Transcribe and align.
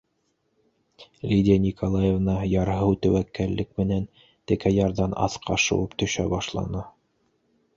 Лидия 1.31 1.57
Николаевна 1.65 2.37
ярһыу 2.53 2.97
тәүәккәллек 3.03 3.69
менән 3.83 4.09
текә 4.53 4.73
ярҙан 4.77 5.15
аҫҡа 5.27 5.59
шыуып 5.67 5.95
төшә 6.05 6.27
башланы. 6.35 6.83